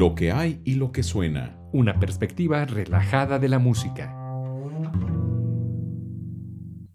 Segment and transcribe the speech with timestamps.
[0.00, 1.58] lo que hay y lo que suena.
[1.72, 4.16] Una perspectiva relajada de la música.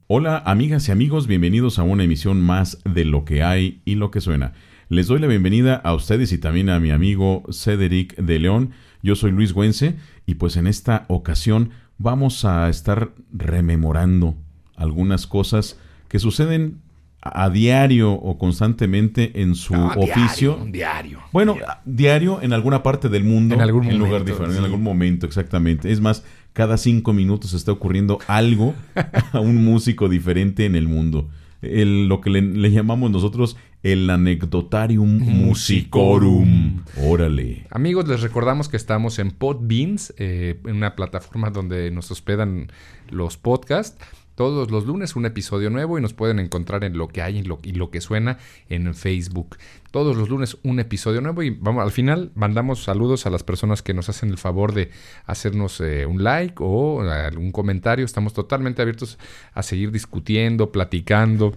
[0.07, 4.09] Hola amigas y amigos, bienvenidos a una emisión más de lo que hay y lo
[4.09, 4.53] que suena.
[4.89, 8.71] Les doy la bienvenida a ustedes y también a mi amigo Cedric de León.
[9.03, 11.69] Yo soy Luis Güense y pues en esta ocasión
[11.99, 14.33] vamos a estar rememorando
[14.75, 16.81] algunas cosas que suceden
[17.27, 20.55] a diario o constantemente en su oficio.
[20.55, 21.19] Diario, diario.
[21.31, 22.39] Bueno, diario.
[22.43, 24.59] en alguna parte del mundo, En algún lugar momento, diferente, sí.
[24.59, 25.91] en algún momento, exactamente.
[25.91, 28.75] Es más, cada cinco minutos está ocurriendo algo
[29.33, 31.27] a un músico diferente en el mundo.
[31.61, 36.81] El- lo que le, le llamamos nosotros el anecdotarium musicorum.
[37.07, 37.65] Órale.
[37.71, 42.67] Amigos, les recordamos que estamos en Podbeans, eh, en una plataforma donde nos hospedan
[43.09, 43.97] los podcasts.
[44.35, 47.43] Todos los lunes un episodio nuevo y nos pueden encontrar en lo que hay y
[47.43, 48.37] lo, que suena
[48.69, 49.57] en Facebook.
[49.91, 53.81] Todos los lunes un episodio nuevo y vamos al final mandamos saludos a las personas
[53.81, 54.91] que nos hacen el favor de
[55.25, 58.03] hacernos eh, un like o algún comentario.
[58.03, 59.17] Estamos totalmente abiertos
[59.53, 61.55] a seguir discutiendo, platicando.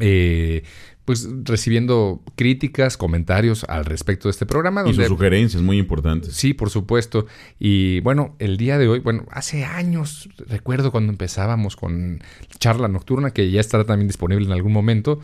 [0.00, 0.64] eh,
[1.04, 4.80] pues recibiendo críticas, comentarios al respecto de este programa.
[4.82, 6.34] Y donde- sus sugerencias muy importantes.
[6.34, 7.26] Sí, por supuesto.
[7.58, 12.22] Y bueno, el día de hoy, bueno, hace años, recuerdo cuando empezábamos con
[12.58, 15.20] charla nocturna, que ya estará también disponible en algún momento,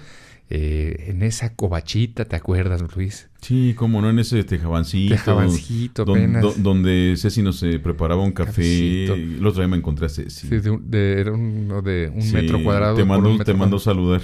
[0.52, 3.28] eh, en esa covachita, ¿te acuerdas, Luis?
[3.40, 5.14] Sí, como no en ese tejabancito.
[5.14, 6.42] Tejabancito don- apenas.
[6.42, 8.66] do- donde Ceci nos eh, preparaba un café.
[8.66, 10.48] Y El otro día me encontré a Ceci.
[10.48, 12.96] Sí, de, de- era uno de un Sí, metro cuadrado.
[12.96, 13.78] Te un te cuadrado.
[13.78, 14.20] saludar.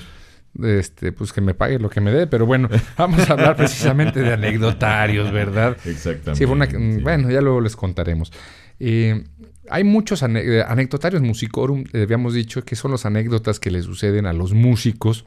[0.63, 4.21] Este, pues que me pague lo que me dé, pero bueno, vamos a hablar precisamente
[4.23, 5.77] de anecdotarios, ¿verdad?
[5.85, 6.35] Exactamente.
[6.37, 6.77] Sí, fue una- sí.
[7.03, 8.33] Bueno, ya luego les contaremos.
[8.81, 9.25] Eh,
[9.69, 13.83] hay muchos ane- eh, anecdotarios musicorum, eh, habíamos dicho, que son las anécdotas que le
[13.83, 15.27] suceden a los músicos,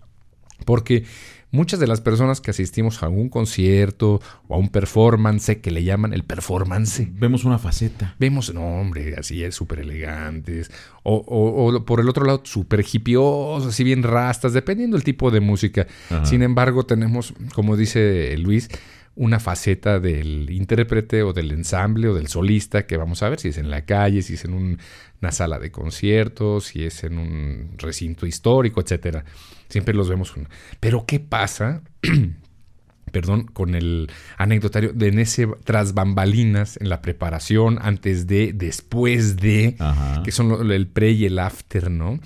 [0.66, 1.04] porque
[1.52, 5.84] muchas de las personas que asistimos a algún concierto o a un performance, que le
[5.84, 8.16] llaman el performance, Vemos una faceta.
[8.20, 10.72] Vemos, no, hombre, así es, súper elegantes.
[11.04, 15.32] O, o- o por el otro lado, súper hipiosos, así bien rastas, dependiendo del tipo
[15.32, 15.88] de música.
[16.10, 16.26] Ajá.
[16.26, 18.70] Sin embargo, tenemos, como dice Luis,
[19.16, 23.50] una faceta del intérprete o del ensamble o del solista que vamos a ver si
[23.50, 24.78] es en la calle, si es en un-
[25.22, 29.26] una sala de conciertos, si es en un recinto histórico, etcétera.
[29.70, 30.36] Siempre los vemos.
[30.36, 30.48] un-
[30.80, 31.82] Pero ¿qué pasa?
[33.12, 39.38] perdón, con el anecdotario de en ese tras bambalinas en la preparación, antes de, después
[39.38, 40.22] de, Ajá.
[40.24, 42.20] que son el pre y el after, ¿no?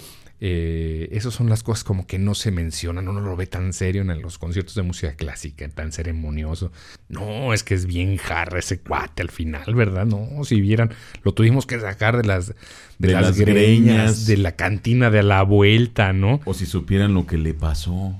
[0.46, 4.02] Eh, esas son las cosas como que no se mencionan, uno lo ve tan serio
[4.02, 6.70] en los conciertos de música clásica, tan ceremonioso.
[7.08, 10.06] No, es que es bien jarra ese cuate al final, ¿verdad?
[10.06, 10.92] No, si vieran,
[11.24, 14.26] lo tuvimos que sacar de las, de De las, las greñas, greñas.
[14.26, 16.42] de la cantina de la vuelta, ¿no?
[16.44, 18.14] O si supieran lo que le pasó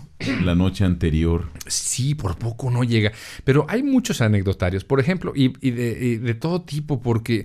[0.46, 1.50] la noche anterior.
[1.68, 3.12] Sí, por poco no llega.
[3.44, 7.44] Pero hay muchos anecdotarios, por ejemplo, y, y de, y de todo tipo, porque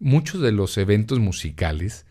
[0.00, 2.04] muchos de los eventos musicales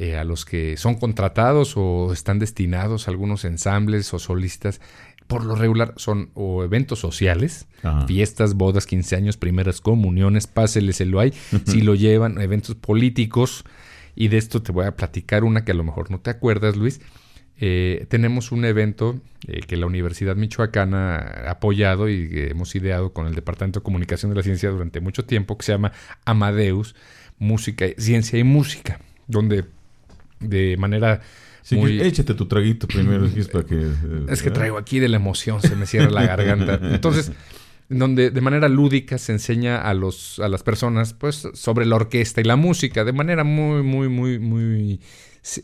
[0.00, 4.80] eh, a los que son contratados o están destinados algunos ensambles o solistas,
[5.26, 8.06] por lo regular son o eventos sociales, Ajá.
[8.06, 11.32] fiestas, bodas, 15 años, primeras comuniones, páseles el lo hay,
[11.66, 13.64] si lo llevan, eventos políticos,
[14.14, 16.76] y de esto te voy a platicar una que a lo mejor no te acuerdas,
[16.76, 17.00] Luis.
[17.60, 23.12] Eh, tenemos un evento eh, que la Universidad Michoacana ha apoyado y que hemos ideado
[23.12, 25.90] con el Departamento de Comunicación de la Ciencia durante mucho tiempo, que se llama
[26.24, 26.94] Amadeus,
[27.40, 29.64] Música, Ciencia y Música, donde
[30.40, 31.20] de manera
[31.62, 33.74] Sí, que échate tu traguito primero, es para que...
[33.74, 36.80] eh, Es que traigo aquí de la emoción, se me cierra la garganta.
[36.82, 37.30] Entonces,
[37.90, 42.40] donde de manera lúdica se enseña a los a las personas pues sobre la orquesta
[42.40, 45.00] y la música de manera muy muy muy muy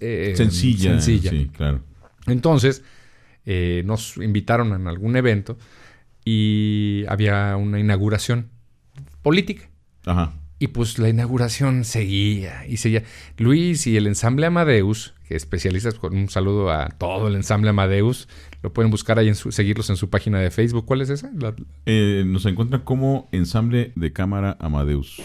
[0.00, 0.90] eh, Sencilla.
[0.92, 1.30] sencilla.
[1.30, 1.80] Sí, claro.
[2.26, 2.82] Entonces,
[3.46, 5.56] eh, nos invitaron a algún evento
[6.24, 8.48] y había una inauguración
[9.22, 9.68] política.
[10.06, 10.34] Ajá.
[10.64, 13.02] Y pues la inauguración seguía y seguía.
[13.36, 18.28] Luis y el ensamble Amadeus, que especialistas, con un saludo a todo el ensamble Amadeus,
[18.62, 20.86] lo pueden buscar ahí, en su, seguirlos en su página de Facebook.
[20.86, 21.30] ¿Cuál es esa?
[21.38, 25.20] La- Eh, nos encuentran como ensamble de cámara Amadeus.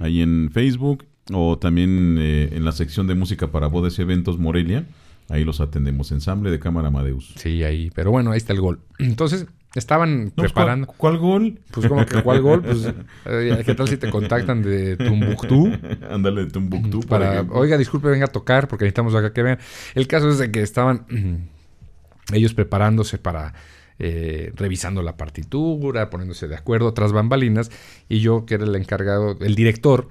[0.00, 4.38] Ahí en Facebook o también eh, en la sección de música para bodas y eventos
[4.38, 4.86] Morelia.
[5.28, 6.10] Ahí los atendemos.
[6.10, 7.32] Ensamble de cámara Amadeus.
[7.36, 7.90] sí, ahí.
[7.94, 8.80] Pero bueno, ahí está el gol.
[8.98, 10.86] Entonces, estaban No, pues, preparando.
[10.86, 11.58] ¿cuál, cuál gol?
[11.70, 12.86] Pues como que cuál gol, pues
[13.26, 15.70] eh, ¿qué tal si te contactan de Tumbuctú?
[16.10, 17.00] Ándale, Tumbuctú.
[17.00, 19.58] por para, oiga, disculpe, venga a tocar porque necesitamos acá que vean.
[19.94, 21.06] El caso es de que estaban
[22.32, 23.54] ellos preparándose para
[23.98, 27.70] eh, revisando la partitura, poniéndose de acuerdo tras bambalinas,
[28.08, 30.08] y yo, que era el encargado, el director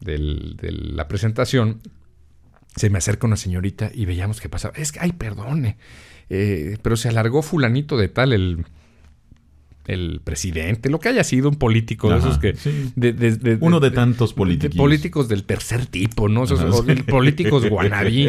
[0.00, 1.80] del- de la presentación,
[2.76, 4.74] se me acerca una señorita y veíamos qué pasaba.
[4.76, 5.76] Es que, ay, perdone,
[6.30, 8.64] eh, pero se alargó fulanito de tal el,
[9.88, 12.54] el presidente, lo que haya sido un político de esos que...
[13.60, 14.76] Uno de, tantos políticos.
[14.76, 16.44] políticos del tercer tipo, ¿no?
[16.44, 18.28] Esos, políticos guanabí.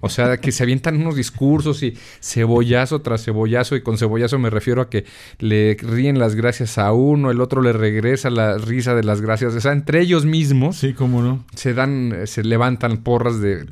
[0.00, 3.74] O sea, que se avientan unos discursos y cebollazo tras cebollazo.
[3.74, 5.04] Y con cebollazo me refiero a que
[5.40, 9.54] le ríen las gracias a uno, el otro le regresa la risa de las gracias.
[9.54, 10.76] O sea, entre ellos mismos...
[10.76, 11.44] Sí, cómo no.
[11.56, 13.66] Se dan, se levantan porras de...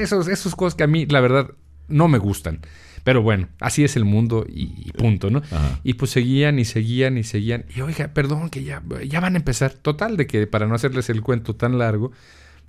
[0.00, 1.52] esos, esos cosas que a mí, la verdad,
[1.86, 2.60] no me gustan.
[3.04, 5.42] Pero bueno, así es el mundo y, punto, ¿no?
[5.84, 7.64] Y pues seguían y seguían y seguían.
[7.74, 9.72] Y oiga, perdón, que ya, ya van a empezar.
[9.72, 12.12] Total, de que para no hacerles el cuento tan largo,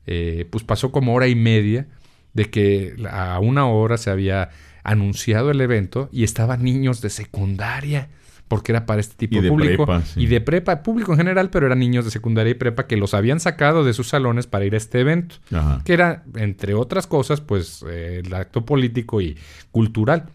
[0.08, 1.88] eh, pues pasó como hora y media
[2.34, 4.50] de que a una hora se había
[4.84, 8.10] anunciado el evento y estaban niños de secundaria
[8.52, 9.88] porque era para este tipo de público.
[10.18, 13.14] Y de prepa, público en general, pero eran niños de secundaria y prepa que los
[13.14, 15.38] habían sacado de sus salones para ir a este evento.
[15.86, 19.38] Que era, entre otras cosas, pues eh, el acto político y
[19.72, 20.26] cultural.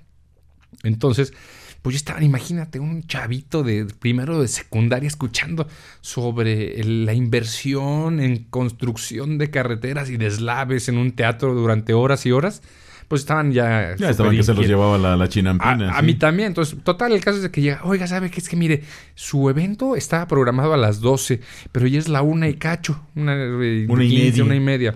[0.82, 1.34] Entonces,
[1.82, 5.68] pues yo estaba, imagínate, un chavito de primero de secundaria escuchando
[6.00, 12.32] sobre la inversión en construcción de carreteras y deslaves en un teatro durante horas y
[12.32, 12.62] horas
[13.08, 13.94] pues estaban ya...
[13.96, 15.96] Ya estaban que se los llevaba la, la chinampina.
[15.96, 16.48] A, mí también.
[16.48, 18.40] Entonces, total, el caso es de que llega, oiga, ¿sabe qué?
[18.40, 18.82] Es que mire,
[19.14, 21.40] su evento estaba programado a las 12,
[21.72, 23.00] pero ya es la una y cacho.
[23.14, 24.44] Una, eh, una y media.
[24.44, 24.94] Una y media.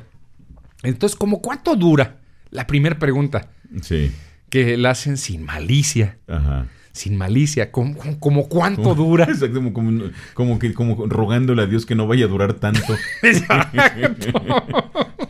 [0.83, 2.17] Entonces, ¿cómo cuánto dura?
[2.51, 3.51] La primera pregunta.
[3.83, 4.13] Sí.
[4.49, 6.19] Que la hacen sin malicia.
[6.27, 7.71] Ajá sin malicia.
[7.71, 9.25] ¿Cómo, cómo cuánto dura?
[9.29, 10.03] Exacto, como,
[10.35, 12.95] como, que, como rogándole a Dios que no vaya a durar tanto.
[13.23, 13.79] Exacto.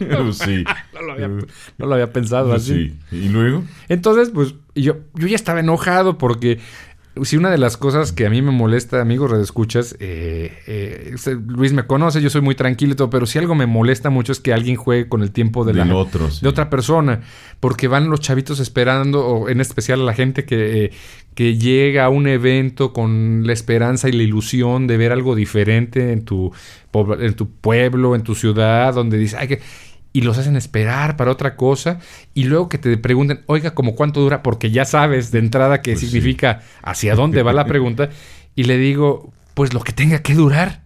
[0.33, 0.65] sí.
[1.79, 2.97] No lo, había, pensado así.
[3.11, 3.17] Sí.
[3.17, 3.65] ¿Y luego?
[3.89, 6.59] Entonces, pues yo, yo ya estaba enojado porque
[7.25, 11.15] si una de las cosas que a mí me molesta, amigos redescuchas, eh, eh,
[11.47, 14.33] Luis me conoce, yo soy muy tranquilo y todo, pero si algo me molesta mucho
[14.33, 17.23] es que alguien juegue con el tiempo de, la, otro, de otra persona,
[17.61, 20.91] porque van los chavitos esperando, o en especial la gente que, eh,
[21.35, 26.13] que llega a un evento con la esperanza y la ilusión de ver algo diferente
[26.13, 26.53] en tu,
[26.93, 29.61] en tu pueblo, en tu ciudad, donde dice, ay, que
[30.13, 32.01] y los hacen esperar para otra cosa
[32.35, 34.43] y luego que te pregunten, oiga, ¿cómo cuánto dura?
[34.43, 38.11] Porque ya sabes de entrada qué pues significa hacia dónde va la pregunta
[38.55, 40.85] y le digo, pues lo que tenga que durar.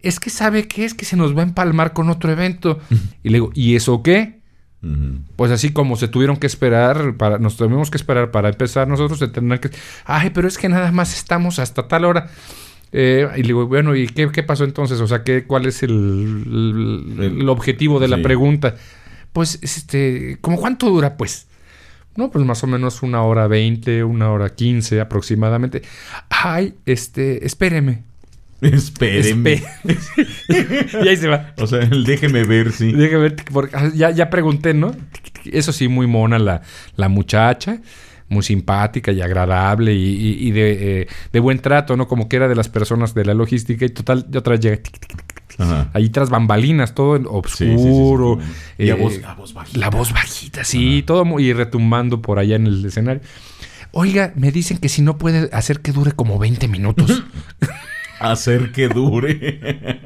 [0.00, 2.78] Es que sabe que es que se nos va a empalmar con otro evento.
[3.22, 4.38] y le digo, ¿y eso qué?
[5.34, 9.18] Pues así como se tuvieron que esperar, para, nos tuvimos que esperar para empezar, nosotros
[9.18, 9.70] se tendrán que...
[10.04, 12.30] Ay, pero es que nada más estamos hasta tal hora.
[12.92, 15.00] Eh, y le digo, bueno, ¿y qué, pasó entonces?
[15.00, 16.44] O sea, ¿qué, ¿cuál es el,
[17.20, 18.76] el, objetivo de la pregunta?
[19.32, 21.46] Pues, este, ¿cómo cuánto dura, pues?
[22.16, 25.82] No, pues más o menos una hora veinte, una hora quince aproximadamente.
[26.30, 28.02] Ay, este, espéreme.
[28.60, 29.62] Espéreme.
[30.48, 31.54] y ahí se va.
[31.58, 32.90] O sea, déjeme ver, sí.
[32.90, 34.96] Déjeme ver, porque ah, ya, ya pregunté, ¿no?
[35.44, 36.62] Eso sí, muy mona la,
[36.96, 37.80] la muchacha
[38.28, 42.06] muy simpática y agradable y, eh, de, buen trato, ¿no?
[42.08, 44.80] Como que era de las personas de la logística y total, y otra llega...
[45.92, 48.38] Ahí tras bambalinas, todo oscuro.
[48.78, 49.78] y la, voz, bajita.
[49.80, 53.22] La voz bajita, sí, todo muy retumbando por allá en el escenario.
[53.90, 57.24] Oiga, me dicen que si no puede hacer que dure como 20 minutos.
[58.20, 60.00] hacer que dure.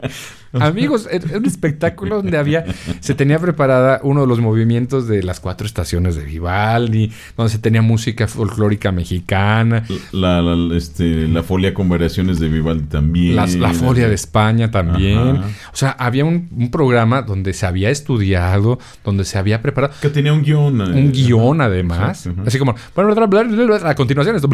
[0.52, 2.64] Amigos, era un espectáculo donde había,
[3.00, 7.58] se tenía preparada uno de los movimientos de las cuatro estaciones de Vivaldi, donde se
[7.58, 9.84] tenía música folclórica mexicana.
[10.12, 13.36] La, la, este, la folia con variaciones de Vivaldi también.
[13.36, 15.38] la folia de España también.
[15.72, 19.92] O sea, había un, programa donde se había estudiado, donde se había preparado.
[20.00, 20.80] Que tenía un guion.
[20.80, 22.28] Eh, un guion además.
[22.46, 24.48] Así como, bueno, a continuación esto.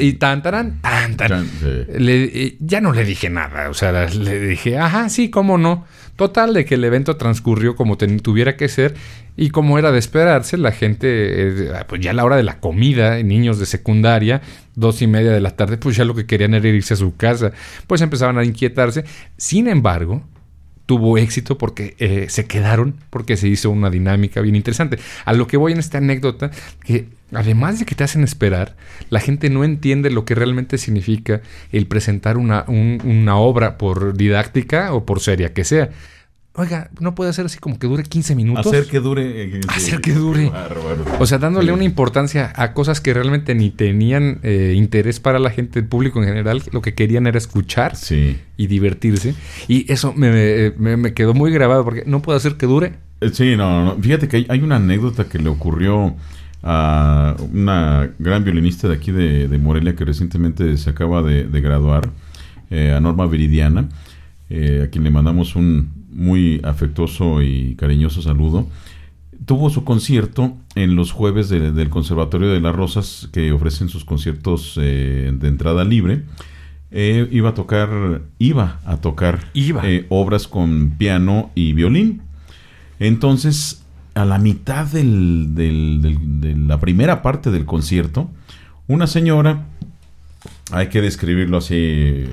[0.00, 1.48] Y tan, tan, tan, tan.
[1.62, 3.70] Eh, ya no le dije nada.
[3.70, 5.84] O sea, le dije, ajá, sí, cómo no.
[6.16, 8.94] Total, de que el evento transcurrió como tuviera que ser
[9.36, 12.58] y como era de esperarse, la gente, eh, pues ya a la hora de la
[12.58, 14.40] comida, niños de secundaria,
[14.76, 17.16] dos y media de la tarde, pues ya lo que querían era irse a su
[17.16, 17.52] casa,
[17.86, 19.04] pues empezaban a inquietarse.
[19.36, 20.22] Sin embargo,
[20.86, 24.98] tuvo éxito porque eh, se quedaron, porque se hizo una dinámica bien interesante.
[25.26, 26.50] A lo que voy en esta anécdota,
[26.82, 28.76] que además de que te hacen esperar,
[29.10, 31.40] la gente no entiende lo que realmente significa
[31.72, 35.90] el presentar una, una obra por didáctica o por seria que sea.
[36.58, 38.66] Oiga, no puede ser así como que dure 15 minutos.
[38.66, 39.58] Hacer que dure.
[39.58, 40.50] Eh, Hacer que dure.
[41.18, 45.50] O sea, dándole una importancia a cosas que realmente ni tenían eh, interés para la
[45.50, 46.62] gente, el público en general.
[46.72, 47.92] Lo que querían era escuchar
[48.56, 49.34] y divertirse.
[49.68, 52.94] Y eso me, me, quedó muy grabado porque no puede hacer que dure.
[53.20, 54.02] Eh, sí, no, no.
[54.02, 56.16] Fíjate que hay, una anécdota que le ocurrió
[56.68, 62.10] a una gran violinista de aquí de, Morelia que recientemente se acaba de, graduar,
[62.70, 63.88] a Norma Viridiana,
[64.50, 68.66] a quien le mandamos un muy afectuoso y cariñoso saludo,
[69.44, 74.78] tuvo su concierto en los jueves del Conservatorio de las Rosas, que ofrecen sus conciertos
[74.80, 76.22] eh, de entrada libre.
[76.90, 79.82] eh, iba a tocar, iba a tocar Iba.
[79.88, 82.22] eh, obras con piano y violín.
[82.98, 83.84] Entonces,
[84.16, 88.30] a la mitad del- del- del- de la primera parte del concierto,
[88.88, 89.66] una señora,
[90.72, 92.24] hay que describirlo así,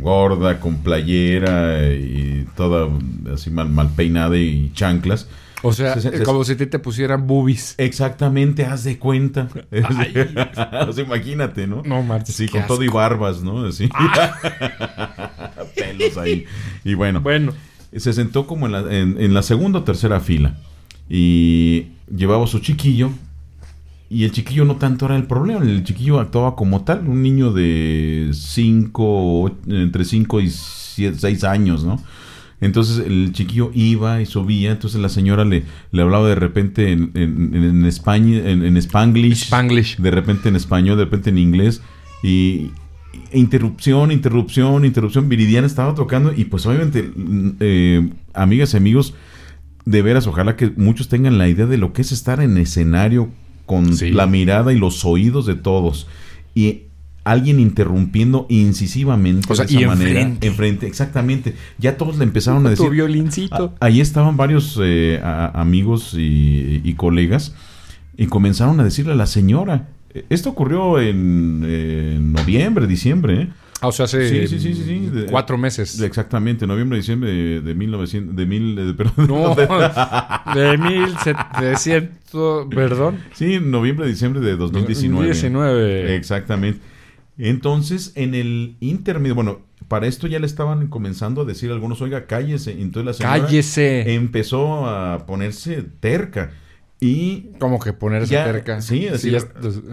[0.00, 2.88] gorda, con playera y toda
[3.32, 5.28] así mal, mal peinada y chanclas.
[5.62, 7.74] O sea, Se- se- como si a ti te pusieran boobies.
[7.78, 9.48] Exactamente, haz de cuenta.
[9.72, 10.14] Ay.
[10.88, 11.82] o sea, imagínate, ¿no?
[11.84, 13.64] No marches, Sí, con todo y barbas, ¿no?
[13.64, 13.88] Así.
[15.76, 16.44] Pelos ahí.
[16.84, 17.52] Y bueno, Bueno,
[17.96, 20.56] se sentó como en la, en, en la segunda o tercera fila.
[21.08, 23.10] Y llevaba a su chiquillo.
[24.10, 25.62] Y el chiquillo no tanto era el problema.
[25.62, 27.06] El chiquillo actuaba como tal.
[27.06, 32.02] Un niño de 5, entre 5 y 6 años, ¿no?
[32.60, 34.72] Entonces el chiquillo iba y subía.
[34.72, 39.44] Entonces la señora le, le hablaba de repente en, en, en España, en, en Spanglish
[39.44, 39.98] Spanglish.
[39.98, 41.82] de repente en español, de repente en inglés,
[42.22, 42.70] y
[43.32, 47.10] interrupción, interrupción, interrupción, Viridiana estaba tocando, y pues obviamente,
[47.60, 49.14] eh, amigas y amigos,
[49.90, 53.30] de veras, ojalá que muchos tengan la idea de lo que es estar en escenario
[53.66, 54.10] con Sí.
[54.10, 56.06] la mirada y los oídos de todos,
[56.54, 56.82] y
[57.24, 60.46] alguien interrumpiendo incisivamente O sea, de esa y manera, enfrente.
[60.46, 63.74] enfrente, exactamente, ya todos le empezaron a tu decir, violincito.
[63.80, 67.54] a- ahí estaban varios eh, a- amigos y, y colegas
[68.16, 69.88] y comenzaron a decirle a la señora.
[70.14, 73.42] eh, Esto ocurrió en, eh, noviembre, diciembre.
[73.42, 73.48] ¿eh?
[73.80, 75.06] Ah, o sea, hace Sí, sí, sí, sí, sí.
[75.06, 76.00] De- cuatro meses.
[76.00, 79.66] Exactamente, noviembre, diciembre de, de 1900, de mil, de- perdón, No, de-
[80.60, 83.18] de 1700, perdón.
[83.34, 85.26] sí, noviembre, diciembre de 2019.
[85.26, 86.16] 19.
[86.16, 86.80] Exactamente.
[87.38, 92.26] Entonces, en el intermedio, bueno, para esto ya le estaban comenzando a decir algunos, oiga,
[92.26, 92.72] cállese.
[92.72, 94.14] Entonces la señora Cállese.
[94.14, 96.50] empezó a ponerse terca.
[97.00, 98.80] Y Como que ponerse ya, cerca.
[98.80, 99.38] Sí, así, ya-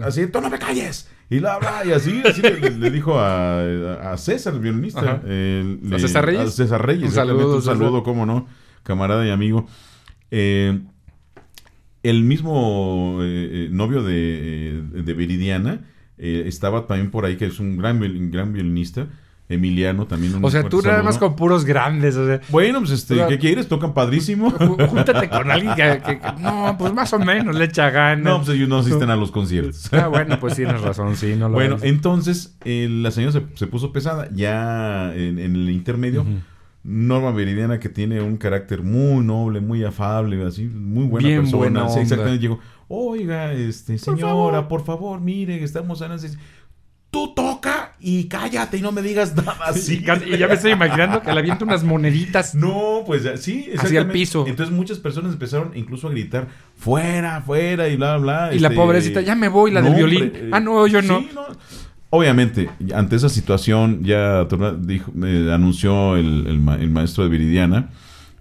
[0.02, 1.08] así, tú no me calles.
[1.30, 5.22] Y la bla, y así, así le, dijo a, a César, el violinista.
[5.22, 6.40] ¿A César Reyes?
[6.42, 8.46] a César Reyes, Un saludo, un saludo, cómo no,
[8.82, 9.66] camarada y amigo.
[10.30, 10.80] Eh,
[12.02, 15.84] el mismo eh, eh, novio de, de Viridiana
[16.18, 19.08] estaba también por ahí, que es un gran, gran violinista,
[19.48, 20.34] Emiliano también.
[20.34, 22.16] un O sea, tú nada más con puros grandes.
[22.16, 23.68] O sea, Bueno, pues este, ¿qué quieres?
[23.68, 24.50] Tocan padrísimo.
[24.58, 28.24] jú- júntate con alguien que, que- que- No, pues más o menos le echa ganas.
[28.24, 29.92] No, pues ellos no asisten a los conciertos.
[29.92, 31.84] Ah, bueno, pues tienes razón, sí, no lo Bueno, ves.
[31.84, 34.28] entonces eh, la señora se, se puso pesada.
[34.34, 36.24] Ya en, en el intermedio.
[36.88, 41.58] Norma Viridiana, que tiene un carácter muy noble, muy afable, así, muy buena Bien persona.
[41.58, 42.38] buena Sí, exactamente.
[42.40, 44.68] Llegó, oiga, este, señora, favor.
[44.68, 46.28] por favor, mire, estamos así,
[47.10, 50.04] Tú toca y cállate y no me digas nada así.
[50.26, 52.54] Y ya me estoy imaginando que le avienta unas moneditas.
[52.54, 54.44] No, pues sí, Hacia el piso.
[54.46, 56.46] Entonces muchas personas empezaron incluso a gritar,
[56.76, 58.50] fuera, fuera y bla, bla.
[58.54, 60.22] Y la este, pobrecita, ya me voy, la del violín.
[60.22, 61.18] hombre, Ah, no, yo no.
[61.18, 61.28] sí,
[62.10, 64.46] Obviamente, ante esa situación, ya
[64.78, 67.90] dijo, eh, anunció el, el ma- el maestro de Viridiana,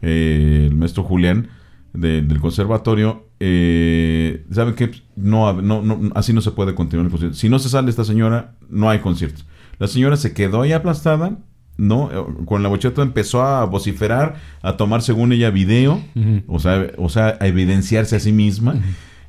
[0.04, 1.50] eh, el maestro Julián,
[1.92, 4.92] de- del conservatorio, eh, ¿saben qué?
[5.16, 7.36] No, no, no, así no se puede continuar el concierto.
[7.36, 9.42] Si no se sale esta señora, no hay concierto.
[9.80, 11.38] La señora se quedó ahí aplastada,
[11.78, 12.10] ¿no?
[12.12, 16.02] Eh, Con la bocheta empezó a vociferar, a tomar según ella video,
[16.48, 18.76] o sea, o sea, a evidenciarse a sí misma.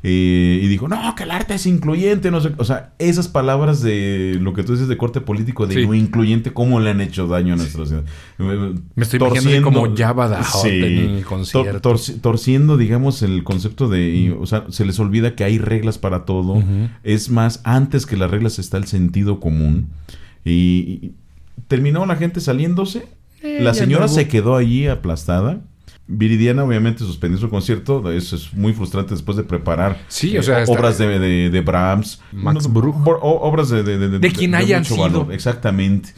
[0.09, 2.53] eh, y dijo, no, que el arte es incluyente, no sé.
[2.59, 5.87] O sea, esas palabras de lo que tú dices de corte político, de Sí.
[5.87, 8.05] no incluyente, ¿cómo le han hecho daño a nuestra sociedad?
[8.39, 11.91] Eh, Me estoy imaginando como Jabba the Hutt en el tor- concierto.
[11.91, 14.11] torci- torciendo, digamos, el concepto de...
[14.15, 16.63] y, o sea, se les olvida que hay reglas para todo.
[17.03, 19.89] Es más, antes que las reglas está el sentido común.
[20.47, 20.51] Y,
[21.03, 21.13] y
[21.69, 23.07] terminó la gente saliéndose.
[23.43, 25.61] Eh, la señora se quedó allí aplastada.
[26.09, 28.11] Viridiana obviamente suspendió su concierto.
[28.13, 31.61] Eso es muy frustrante después de preparar Sí, o eh, sea, obras de, de, de
[31.61, 32.21] Brahms.
[32.33, 32.95] Max No, Bruch.
[32.97, 35.33] bo- o- obras de, de, de, De quien hayan mucho sido.
[35.33, 36.11] Exactamente.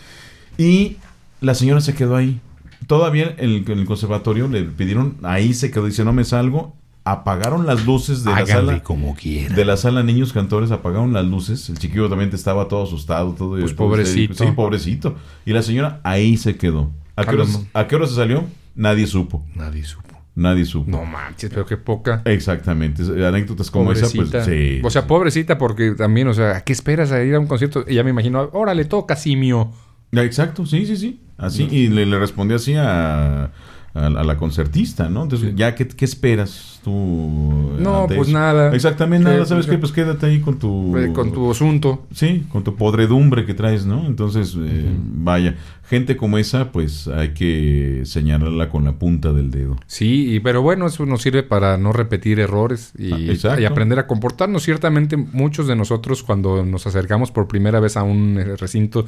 [0.59, 0.99] Y
[1.41, 2.39] la señora se quedó ahí.
[2.87, 6.77] Todavía en el, en el conservatorio le pidieron, ahí se quedó, dice, no me salgo.
[7.13, 8.83] Apagaron las luces de la sala.
[8.83, 9.17] como.
[9.23, 11.69] De la sala niños cantores apagaron las luces.
[11.69, 14.35] El chiquillo también estaba todo asustado, todo Pues pobrecito.
[14.45, 15.15] Sí, pobrecito.
[15.47, 16.91] Y la señora ahí se quedó.
[17.17, 18.45] ¿A qué, A lo hora, mo- ¿A qué hora se salió?
[18.75, 19.45] Nadie supo.
[19.55, 20.09] Nadie supo.
[20.35, 20.89] Nadie supo.
[20.91, 22.23] No manches, pero qué poca.
[22.25, 23.03] Exactamente.
[23.27, 24.23] Anécdotas como pobrecita.
[24.23, 24.81] esa, pues sí.
[24.85, 27.85] O sea, pobrecita, porque también, o sea, ¿a qué esperas a ir a un concierto?
[27.89, 29.73] Y ya me imagino, órale, toca simio.
[30.13, 31.21] Exacto, sí, sí, sí.
[31.37, 33.51] Así, y le, le respondió así a, a,
[33.95, 35.25] a la concertista, ¿no?
[35.25, 35.55] Entonces, Sí.
[35.57, 36.78] ya, ¿qué, qué esperas?
[36.89, 37.83] Tú?
[37.83, 38.75] No, pues nada.
[38.75, 39.45] Exactamente nada.
[39.47, 39.79] ¿Sabes que- qué?
[39.79, 40.97] Pues quédate ahí con tu...
[40.97, 42.07] Eh, Con tu asunto.
[42.13, 44.07] Sí, con tu podredumbre que traes, ¿no?
[44.07, 45.55] Entonces, eh, vaya,
[45.89, 49.77] gente como esa, pues hay que señalarla con la punta del dedo.
[49.87, 53.99] Sí, y- pero bueno, eso nos sirve para no repetir errores y, Ah, y aprender
[53.99, 54.63] a comportarnos.
[54.65, 59.07] Ciertamente, muchos de nosotros cuando nos acercamos por primera vez a un eh, recinto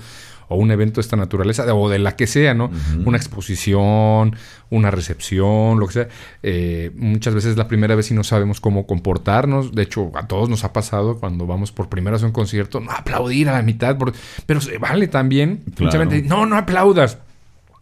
[0.52, 2.70] o un evento de esta naturaleza, o de la que sea, ¿no?
[3.04, 4.34] Una exposición,
[4.70, 6.08] una recepción, lo que sea.
[6.42, 9.74] eh, muchas veces es la primera vez y no sabemos cómo comportarnos.
[9.74, 12.80] De hecho, a todos nos ha pasado cuando vamos por primera vez a un concierto,
[12.80, 14.12] no aplaudir a la mitad, por-
[14.44, 15.62] pero se vale también.
[15.74, 15.86] Claro.
[15.86, 17.16] Mucha gente, no, no aplaudas.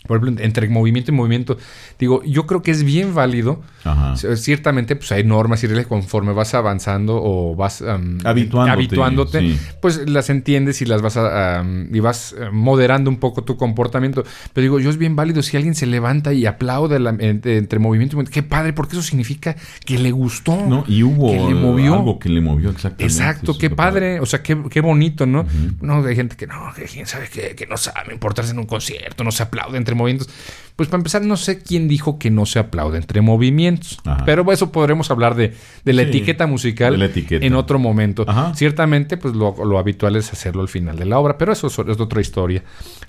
[0.07, 1.59] Por ejemplo, entre movimiento y movimiento.
[1.99, 3.61] Digo, yo creo que es bien válido.
[3.93, 4.37] Ajá.
[4.37, 9.59] Ciertamente, pues hay normas y reglas conforme vas avanzando o vas am, Habituándote, habituándote, sí.
[9.81, 14.25] pues las entiendes y las vas a, y vas eh, moderando un poco tu comportamiento.
[14.53, 17.79] Pero digo, yo es bien válido si alguien se levanta y aplaude la- entre, entre
[17.79, 18.35] movimiento y movimiento.
[18.35, 20.57] Qué padre, porque eso significa que le gustó.
[20.67, 21.95] No, y hubo que le movió.
[21.95, 23.05] algo que le movió exactamente.
[23.13, 25.47] Exacto, Eso qué padre, o sea, qué, qué bonito, ¿no?
[25.81, 28.67] No, hay gente que no, que quién sabe que, que no sabe importarse en un
[28.67, 30.29] concierto, no se aplaude entre movimientos.
[30.77, 33.78] Pues para empezar, no sé quién dijo que no se aplaude entre movimientos.
[34.05, 34.25] Ajá.
[34.25, 35.55] Pero eso podremos hablar de,
[35.85, 37.45] de la Sí, etiqueta musical la etiqueta.
[37.45, 38.25] en otro momento.
[38.27, 38.55] Ajá.
[38.55, 41.79] Ciertamente, pues lo, lo habitual es hacerlo al final de la obra, pero eso es,
[41.79, 42.63] es otra historia.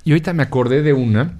[0.03, 1.39] Y ahorita me acordé de una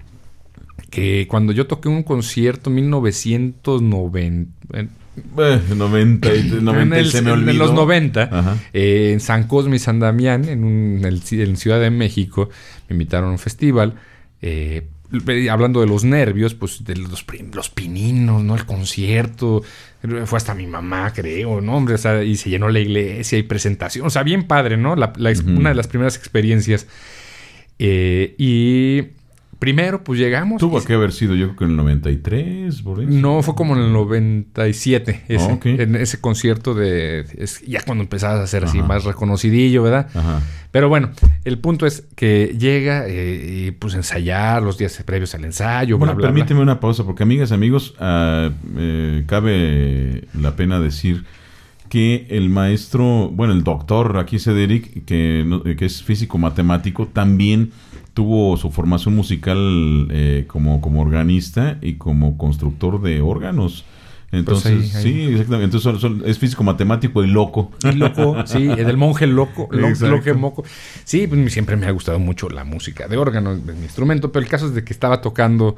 [0.90, 4.90] que cuando yo toqué un concierto en 1990, en-
[5.38, 8.58] Eh, 90, y, 90 en, el- se me en los 90, Ajá.
[8.74, 12.50] eh, en San Cosme y San Damián, en, un- en el en Ciudad de México,
[12.88, 13.96] me invitaron a un festival.
[14.42, 14.88] eh,
[15.50, 18.56] hablando de los nervios, pues de los, los pininos, ¿no?
[18.56, 19.64] El concierto.
[20.26, 21.76] Fue hasta mi mamá, creo, ¿no?
[21.76, 24.06] Hombre, o sea, y se llenó la iglesia y presentación.
[24.06, 24.96] O sea, bien padre, ¿no?
[24.96, 25.32] La- la.
[25.58, 26.88] Una de las primeras experiencias.
[27.80, 29.04] Eh, y
[29.60, 30.60] primero, pues llegamos.
[30.60, 33.10] Tuvo y- que haber sido yo creo que en el 93, por eso.
[33.12, 35.66] no, fue como en el 97, ese, ok.
[35.66, 37.26] en ese concierto de...
[37.38, 40.08] es- ya cuando empezabas a ser así más reconocidillo, ¿verdad?
[40.16, 40.42] Ajá.
[40.72, 41.10] Pero bueno,
[41.46, 46.14] el punto es que llega eh, y pues ensayar los días previos al ensayo, Bueno,
[46.14, 46.34] bla, bla, bla.
[46.36, 51.26] permíteme una pausa, porque amigas, amigos, eh, cabe la pena decir
[51.90, 57.72] que el maestro, bueno, el doctor aquí Cedric, que, que es físico matemático, también
[58.14, 63.86] tuvo su formación musical eh, como, como organista y como constructor de órganos.
[64.32, 65.14] Entonces, Pues ahí- ahí.
[65.14, 65.66] sí, exactamente.
[65.66, 67.72] Entonces son- son- es físico matemático y loco.
[67.84, 70.64] Y loco, sí, del monje loco, lo, loque moco.
[71.04, 74.50] Sí, pues siempre me ha gustado mucho la música de órgano, mi instrumento, pero el
[74.52, 75.78] caso es de que estaba tocando,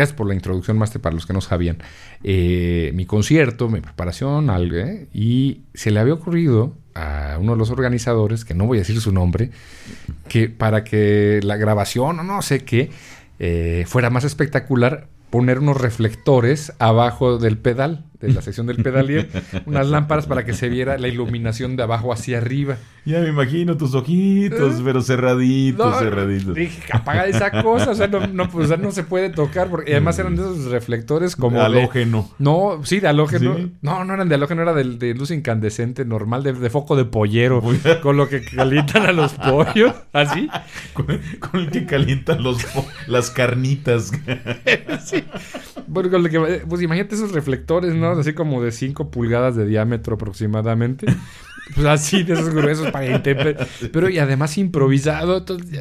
[0.00, 1.76] gracias por la introducción, Master, para los que no sabían,
[2.24, 5.08] eh, mi concierto, mi preparación, algo, ¿eh?
[5.12, 8.98] y se le había ocurrido a uno de los organizadores, que no voy a decir
[8.98, 9.50] su nombre,
[10.26, 12.88] que para que la grabación o no sé qué
[13.40, 19.28] eh, fuera más espectacular, poner unos reflectores abajo del pedal, de la sección del pedalier,
[19.66, 22.76] unas lámparas para que se viera la iluminación de abajo hacia arriba.
[23.06, 25.90] Ya me imagino tus ojitos, pero cerraditos, ¿Eh?
[25.94, 26.54] No, cerraditos.
[26.54, 29.68] Dije, apaga esa cosa, o sea, no, no, pues, o sea, no se puede tocar,
[29.70, 32.30] porque y además eran de esos reflectores como de- halógeno.
[32.38, 33.56] no, sí, de halógeno.
[33.56, 33.72] Sí.
[33.80, 37.06] No, no eran de halógeno, era de, de luz incandescente normal, de, de foco de
[37.06, 37.62] pollero,
[38.02, 40.48] con lo que calientan a los pollos, así.
[40.92, 41.06] Con,
[41.40, 42.58] con el que calientan los,
[43.06, 44.12] las carnitas.
[45.04, 45.24] Sí.
[45.86, 48.09] Bueno, con lo que- pues imagínate esos reflectores, ¿no?
[48.18, 51.06] Así como de 5 pulgadas de diámetro aproximadamente.
[51.72, 55.38] Pues así, de esos gruesos para intemper- Pero y además improvisado.
[55.38, 55.78] Entonces,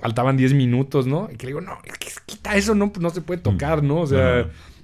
[0.00, 1.28] faltaban 10 minutos, ¿no?
[1.32, 4.02] Y que le digo, no, es que quita eso, no, no se puede tocar, ¿no?
[4.02, 4.42] O sea,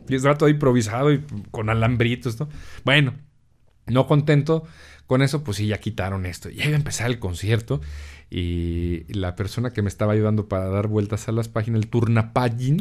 [0.08, 2.48] y estaba todo improvisado y con alambritos, ¿no?
[2.84, 3.14] Bueno,
[3.86, 4.64] no contento
[5.06, 6.50] con eso, pues sí, ya quitaron esto.
[6.50, 7.80] Ya iba a empezar el concierto.
[8.28, 12.78] Y la persona que me estaba ayudando para dar vueltas a las páginas, el turnapagin,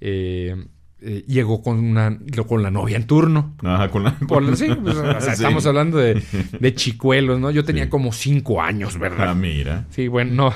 [0.00, 0.64] eh,
[1.00, 3.54] eh, llegó con una con la novia en turno.
[3.62, 4.18] Ajá, con la...
[4.28, 5.30] Por sí, pues, o sea, Sí.
[5.42, 6.22] estamos hablando de,
[6.58, 7.50] de chicuelos, ¿no?
[7.50, 7.90] Yo tenía Sí.
[7.90, 9.30] como cinco años, ¿verdad?
[9.30, 9.86] Ah, mira.
[9.90, 10.54] Sí, bueno, no.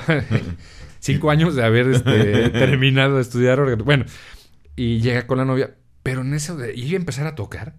[0.99, 3.75] cinco años de haber este, terminado de estudiar.
[3.83, 4.05] Bueno,
[4.75, 6.75] y llega con la novia, pero en eso de.
[6.75, 7.75] Y iba a empezar a tocar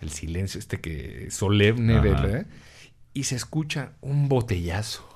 [0.00, 2.46] el silencio, este que solemne, ¿eh?
[3.14, 5.06] y se escucha un botellazo.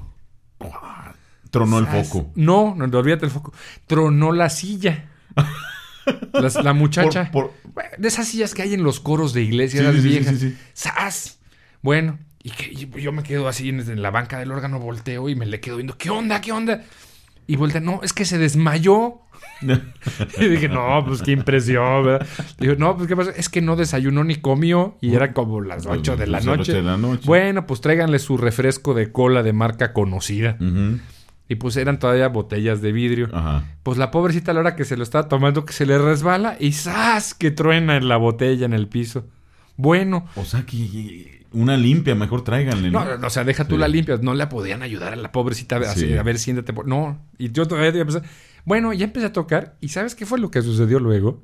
[1.50, 2.32] Tronó el foco.
[2.34, 3.52] No, no, olvídate el foco.
[3.86, 5.08] Tronó la silla.
[6.32, 7.30] Las- la muchacha.
[7.30, 7.52] Por-
[7.98, 10.38] De esas sillas que hay en los coros de iglesia, Sí, las sí, viejas.
[10.38, 10.56] sí.
[10.76, 11.38] ¡Zas!
[11.82, 15.28] Bueno, y que y yo me quedo así en, en la banca del órgano, volteo
[15.28, 16.40] y me le quedo viendo, ¿qué onda?
[16.40, 16.82] ¿Qué onda?
[17.46, 19.18] Y voltea, no, es que se desmayó.
[20.38, 22.26] y dije, no, pues qué impresión, ¿verdad?
[22.58, 25.86] Dijo, no, pues qué pasa, es que no desayunó ni comió y era como las
[25.86, 26.72] 8 de la noche.
[26.72, 27.22] de la noche.
[27.26, 30.56] Bueno, pues tráiganle su refresco de cola de marca conocida.
[30.60, 30.98] Ujú.
[31.48, 33.28] Y pues eran todavía botellas de vidrio.
[33.32, 33.64] Ajá.
[33.82, 36.56] Pues la pobrecita a la hora que se lo estaba tomando, que se le resbala
[36.58, 37.34] y ¡zas!
[37.34, 39.26] que truena en la botella en el piso.
[39.76, 40.26] Bueno.
[40.36, 42.90] O sea que una limpia, mejor tráiganle.
[42.90, 44.18] No, o sea, deja tú la limpia.
[44.20, 45.78] No le podían ayudar a la pobrecita a,
[46.22, 46.72] ver, siéntate.
[46.86, 48.22] No, y yo todavía empecé.
[48.64, 49.76] Bueno, ya empecé a tocar.
[49.80, 51.42] ¿Y sabes qué fue lo que sucedió luego?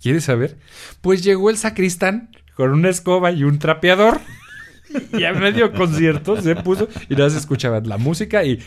[0.00, 0.58] ¿Quieres saber?
[1.00, 4.20] Pues llegó el sacristán con una escoba y un trapeador.
[5.12, 8.60] y a medio concierto se puso y nada se escuchaba la música y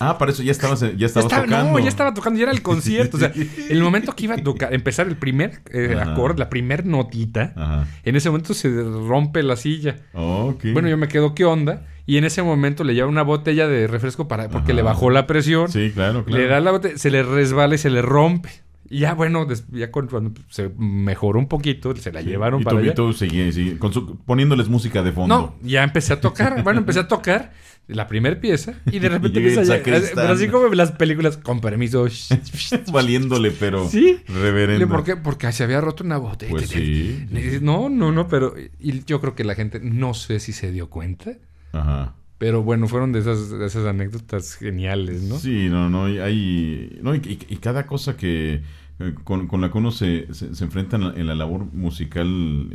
[0.00, 1.72] Ah, para eso ya estabas, ya estabas tocando.
[1.72, 3.16] No, ya estaba tocando, ya era el concierto.
[3.16, 3.32] o sea,
[3.70, 8.16] el momento que iba a tocar, empezar el primer eh, acorde, la primer notita, en
[8.16, 9.96] ese momento se rompe la silla.
[10.12, 11.86] Bueno, yo me quedo, ¿qué onda?
[12.06, 15.26] Y en ese momento le lleva una botella de refresco para, porque le bajó la
[15.26, 15.70] presión.
[15.70, 16.42] Sí, claro, claro.
[16.42, 18.48] Le da la botella, se le resbala y se le rompe.
[18.90, 22.94] Y ya, bueno, ya cuando se mejoró un poquito, se la llevaron y para allá.
[23.14, 25.36] seguía, con su, poniéndoles música de fondo.
[25.36, 26.62] No, ya empecé a tocar.
[26.64, 27.52] bueno, empecé a tocar
[27.86, 32.06] la primera pieza y de repente empieza a Pero así como las películas, con permiso.
[32.92, 34.20] Valiéndole, pero sí.
[34.28, 34.88] reverendo.
[34.88, 35.16] ¿Por qué?
[35.16, 36.50] Porque se había roto una botella.
[36.50, 37.26] Pues sí.
[37.60, 40.88] No, no, no, pero y yo creo que la gente no sé si se dio
[40.88, 41.32] cuenta.
[41.72, 42.14] Ajá.
[42.38, 45.38] Pero bueno, fueron de esas, esas anécdotas geniales, ¿no?
[45.38, 46.98] Sí, no, no, hay...
[47.02, 48.62] No, y, y cada cosa que
[49.00, 52.26] eh, con, la que uno se, se, enfrenta en la, labor musical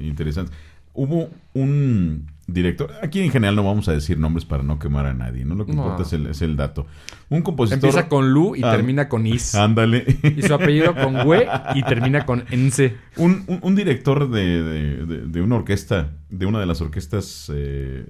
[0.01, 0.53] interesante.
[0.93, 5.13] Hubo un director, aquí en general no vamos a decir nombres para no quemar a
[5.13, 5.55] nadie, ¿no?
[5.55, 6.85] Lo que importa es el, es el, dato.
[7.29, 7.77] Un compositor...
[7.77, 9.55] Empieza con Lu y ah, termina con Is.
[9.55, 10.05] Ándale.
[10.23, 11.45] Y su apellido con We
[11.75, 12.95] y termina con Ense.
[13.17, 18.05] Un, un, director de, de, una orquesta, de una de las orquestas eh,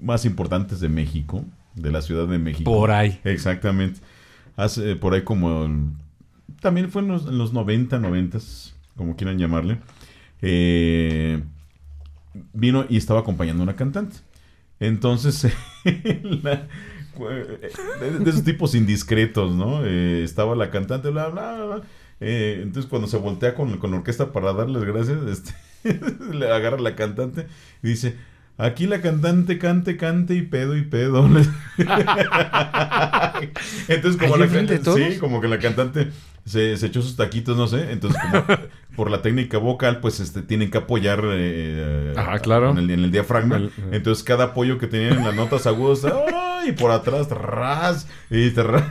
[0.00, 2.70] más importantes de México, de la Ciudad de México.
[2.70, 3.20] Por ahí.
[3.24, 4.00] Exactamente.
[4.56, 5.68] Hace por ahí como
[6.60, 8.38] también fue en los, en los 90, 90,
[8.96, 9.78] como quieran llamarle.
[10.42, 11.42] Eh,
[12.52, 14.16] vino y estaba acompañando a una cantante.
[14.78, 15.52] Entonces,
[15.84, 16.60] de,
[18.26, 19.84] esos tipos indiscretos, ¿no?
[19.84, 21.82] Eh, estaba la cantante, bla, bla, bla.
[22.20, 25.54] Eh, entonces, cuando se voltea con, con la orquesta para darles gracias, este,
[26.34, 27.46] le agarra la cantante
[27.82, 28.16] y dice:
[28.60, 31.26] Aquí la cantante cante, cante y pedo y pedo.
[33.88, 34.92] Entonces, como la cantante.
[34.92, 36.10] Sí, como que la cantante
[36.44, 37.90] se, echó sus taquitos, no sé.
[37.90, 38.44] Entonces, como
[38.96, 42.76] por la técnica vocal, pues este, tienen que apoyar eh, claro.
[42.76, 43.58] en, el, diafragma.
[43.58, 43.70] Eh.
[43.92, 46.04] Entonces, cada apoyo que tenían en las notas agudas,
[46.66, 48.84] y por atrás, ras, y te ras.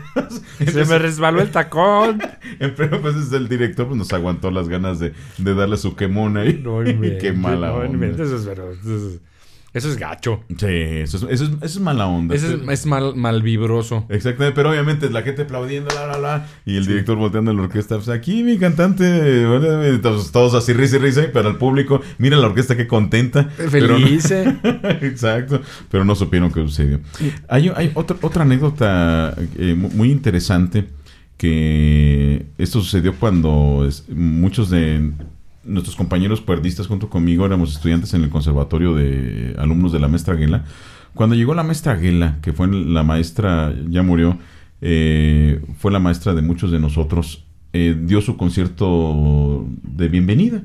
[0.65, 2.23] se me resbaló el tacón.
[2.75, 6.60] Pero pues el director pues, nos aguantó las ganas de, de darle su quemón ahí.
[6.63, 8.08] No, Qué mala no, onda.
[8.08, 9.19] Eso es, eso es,
[9.73, 10.43] eso es gacho.
[10.49, 12.34] Sí, eso es, eso es, mala onda.
[12.34, 14.05] Eso es, mal, mal vibroso.
[14.10, 17.62] Exactamente, pero obviamente la gente aplaudiendo, la, la, la, y el director volteando a la
[17.62, 17.95] orquesta.
[17.95, 22.75] Pues aquí mi cantante, todos, así risa y risa, pero el público, mira la orquesta
[22.75, 23.45] qué contenta.
[23.45, 24.32] Feliz.
[25.01, 26.99] Exacto, pero no supieron qué sucedió.
[27.47, 30.88] Hay, hay otra, otra anécdota eh, muy interesante
[31.38, 35.13] que esto sucedió cuando muchos de
[35.69, 40.34] nuestros compañeros puerdistas junto conmigo éramos estudiantes en el conservatorio de alumnos de la maestra
[40.34, 40.65] Aguela.
[41.13, 44.38] Cuando llegó la maestra Aguela, que fue la maestra, ya murió,
[44.82, 50.63] eh, fue la maestra de muchos de nosotros, eh, dio su concierto de bienvenida,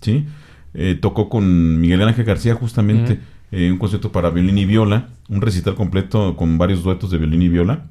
[0.00, 0.26] ¿sí?
[0.74, 3.20] Eh, tocó con Miguel Ángel García justamente
[3.52, 7.48] un concierto para violín y viola, un recital completo con varios duetos de violín y
[7.48, 7.86] viola.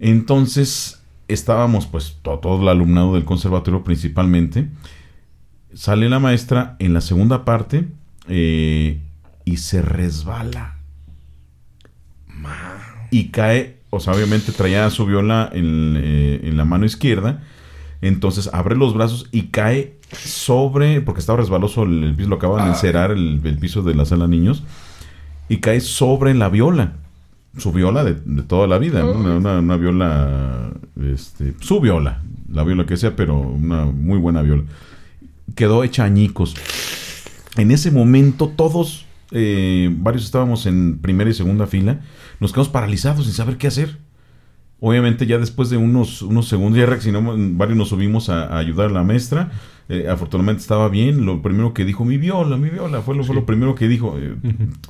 [0.00, 4.68] Entonces estábamos pues todo, todo el alumnado del conservatorio principalmente
[5.74, 7.88] sale la maestra en la segunda parte
[8.28, 9.00] eh,
[9.44, 10.76] y se resbala.
[13.10, 17.42] Y cae, o sea, obviamente traía su viola eh, en, la mano izquierda.
[18.00, 22.70] Entonces abre los brazos y cae sobre, porque estaba resbaloso el, piso, lo acaban de
[22.70, 24.64] encerar el, piso de la sala niños,
[25.48, 26.94] y cae sobre la viola.
[27.58, 30.70] Su viola de, toda la vida, una, una, viola,
[31.12, 34.64] este, su viola, la viola que sea, pero una muy buena viola
[35.54, 36.54] quedó hecha añicos.
[37.56, 42.00] En ese momento todos, eh, varios estábamos en primera y segunda fila,
[42.40, 43.98] nos quedamos paralizados sin saber qué hacer.
[44.80, 48.92] Obviamente ya después de unos, unos segundos ya reaccionamos, varios nos subimos a, ayudar a
[48.92, 49.52] la maestra.
[49.88, 51.24] Eh, afortunadamente estaba bien.
[51.24, 54.16] Lo primero que dijo, mi viola, mi viola, fue lo, fue lo primero que dijo.
[54.18, 54.34] Eh,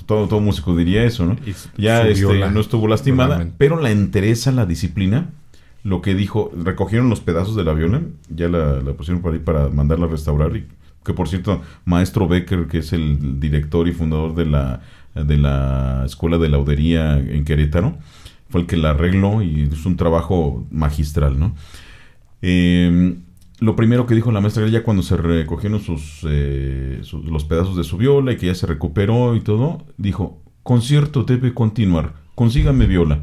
[0.07, 1.37] todo, todo músico diría eso, ¿no?
[1.77, 5.29] ya este, no estuvo lastimada, pero la entereza, la disciplina,
[5.85, 9.68] lo que dijo, recogieron los pedazos de la viola, ya la, pusieron para ahí para
[9.68, 10.57] mandarla a restaurar.
[10.57, 10.66] Y,
[11.05, 14.81] que por cierto, Maestro Becker, que es el director y fundador de la,
[15.14, 17.99] de la Escuela de Laudería en Querétaro,
[18.49, 21.55] fue el que la arregló y es un trabajo magistral, ¿no?
[22.42, 23.23] Em,
[23.61, 25.81] lo primero que dijo la maestra ya cuando se recogieron
[26.25, 30.42] eh, sus, los pedazos de su viola y que ya se recuperó y todo, dijo,
[30.62, 33.21] concierto debe continuar, consígame viola.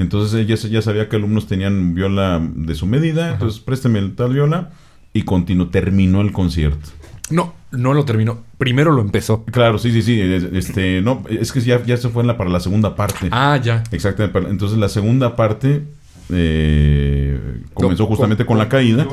[0.00, 4.70] Entonces ella ya sabía que alumnos tenían viola de su medida, entonces présteme tal viola
[5.12, 6.88] y continuó, terminó el concierto.
[7.30, 8.40] No, no lo terminó.
[8.58, 9.44] Primero lo empezó.
[9.44, 10.20] Claro, sí, sí, sí.
[10.20, 13.28] es- Este, no, es que ya, ya se fue en la, para la segunda parte.
[13.30, 13.84] Ah, ya.
[13.92, 14.38] Exactamente.
[14.50, 15.84] Entonces la segunda parte
[16.30, 19.06] eh, comenzó justamente con la caída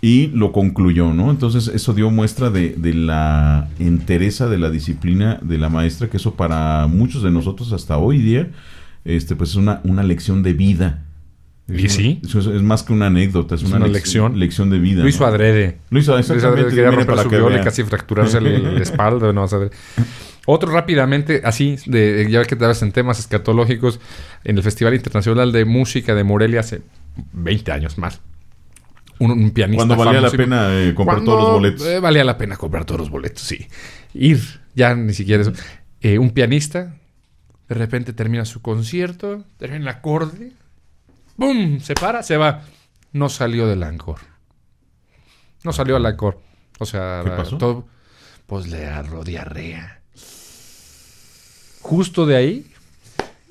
[0.00, 1.30] y lo concluyó, ¿no?
[1.30, 6.16] Entonces eso dio muestra de, de la entereza de la disciplina de la maestra, que
[6.16, 8.50] eso para muchos de nosotros hasta hoy día,
[9.04, 11.04] este, pues es una, una lección de vida.
[11.68, 12.20] ¿Y sí?
[12.24, 14.38] Es, es más que una anécdota, es, Es una, una lec- lección.
[14.38, 15.08] lección de vida.
[15.08, 15.26] Hizo ¿no?
[15.26, 15.78] adrede.
[15.90, 19.32] Luis Adrede quería romper su que viola y casi fracturarse la espalda.
[19.32, 19.46] No.
[20.44, 24.00] Otro rápidamente, así, de, ya que estabas en temas escatológicos,
[24.42, 26.82] en el Festival Internacional de Música de Morelia hace
[27.32, 28.20] 20 años más.
[29.20, 31.86] Un, un pianista Cuando valía la pena eh, comprar todos los boletos.
[31.86, 33.68] eh, valía la pena comprar todos los boletos, sí.
[34.14, 34.40] Ir,
[34.74, 35.52] ya ni siquiera eso.
[36.00, 36.96] Eh, un pianista,
[37.72, 40.52] de repente termina su concierto, termina el acorde,
[41.38, 41.80] ¡pum!
[41.80, 42.62] Se para, se va.
[43.12, 44.20] No salió del encore.
[45.64, 46.38] No salió al encore.
[46.78, 47.56] O sea, ¿Qué pasó?
[47.56, 47.88] todo-
[48.46, 50.02] pues le agarró diarrea.
[51.80, 52.72] Justo de ahí.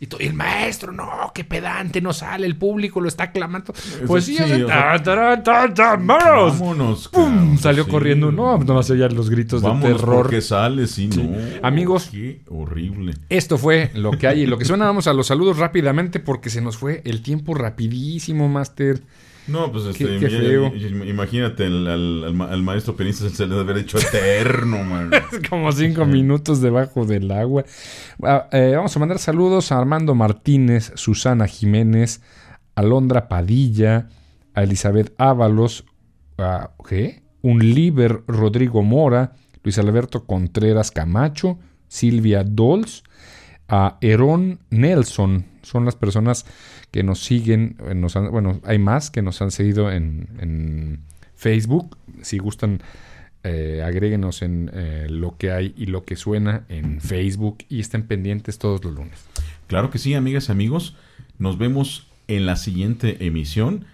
[0.04, 3.72] Y, to- y el maestro, no, qué pedante, no sale, el público lo está clamando.
[4.08, 7.12] Pues sí, sí, o sea, o sea, ta, ta, ta, ta, vámonos.
[7.60, 7.92] Salió sí.
[7.92, 8.32] corriendo.
[8.32, 10.16] No, no se oían los gritos Vámonos de terror.
[10.24, 11.32] porque sale, sí, no.
[11.62, 12.10] Amigos.
[12.12, 13.14] Qué horrible.
[13.30, 14.86] Esto fue lo que hay y lo que suena.
[14.86, 19.04] Vamos a los saludos rápidamente porque se nos fue el tiempo rapidísimo, Master.
[19.48, 23.50] No, pues este, Qué- qué imagínate al, al- al ma- al maestro pianista se le
[23.50, 25.10] debe haber hecho eterno, man.
[25.50, 27.66] Como cinco minutos debajo del agua.
[28.24, 32.22] Ah, eh, vamos a mandar saludos a Armando Martínez, Susana Jiménez,
[32.76, 34.10] Alondra Padilla,
[34.54, 35.86] a Elizabeth Ábalos,
[36.38, 37.24] a ¿qué?
[37.42, 43.04] Un Liber Rodrigo Mora, Luis Alberto Contreras Camacho, Silvia Dols,
[43.68, 45.46] a Herón Nelson.
[45.72, 46.46] Son las personas
[46.92, 51.00] que nos siguen, eh, nos han- bueno, hay más que nos han seguido en, en
[51.36, 51.98] Facebook.
[52.22, 52.82] Si gustan,
[53.44, 58.04] eh, agréguenos en eh, lo que hay y lo que suena en Facebook y estén
[58.04, 59.18] pendientes todos los lunes.
[59.68, 60.96] Claro que sí, amigas y amigos.
[61.40, 63.86] Nos vemos en la siguiente emisión.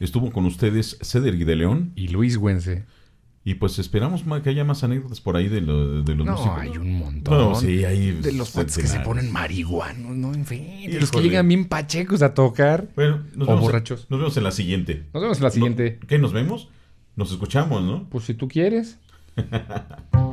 [0.00, 1.92] Estuvo con ustedes Cedric de León.
[1.96, 2.84] Y Luis Güense.
[3.48, 6.58] Y pues esperamos que haya más anécdotas por ahí de, lo- de los No, músicos.
[6.58, 7.38] hay un montón.
[7.38, 10.34] No, sí, hay De los cuates que se ponen marihuanos, ¿no?
[10.34, 10.90] En fin.
[10.90, 12.88] De los que llegan bien pachecos a tocar.
[12.96, 14.06] Bueno, nos O vemos, borrachos.
[14.10, 15.04] nos vemos en la siguiente.
[15.14, 16.00] Nos vemos en la siguiente.
[16.08, 16.70] ¿Qué nos vemos?
[17.14, 18.08] Nos escuchamos, ¿no?
[18.10, 18.98] Pues si tú quieres.